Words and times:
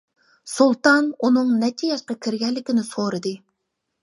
سۇلتان 0.53 1.11
ئۇنىڭ 1.27 1.51
نەچچە 1.65 1.91
ياشقا 1.91 2.17
كىرگەنلىكىنى 2.27 2.87
سورىدى. 2.89 3.37